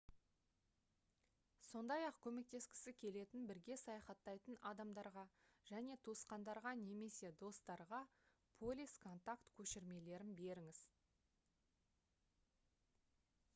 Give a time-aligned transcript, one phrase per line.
[1.65, 5.25] сондай-ақ көмектескісі келетін бірге саяхаттайтын адамдарға
[5.71, 7.99] және туысқандарға немесе достарға
[8.63, 10.81] полис/контакт көшірмелерін беріңіз